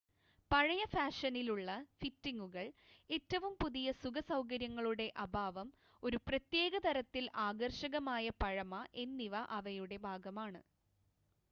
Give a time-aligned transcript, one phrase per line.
[0.51, 1.67] പഴയ ഫാഷനിലുള്ള
[1.97, 2.65] ഫിറ്റിങ്ങുകൾ
[3.09, 5.69] ഏറ്റവും പുതിയ സുഖ സൗകര്യങ്ങളുടെ അഭാവം
[6.03, 10.61] ഒരു പ്രത്യേക തരത്തിൽ ആകർഷകമായ പഴമ എന്നിവ അവയുടെ ഭാഗമാണ്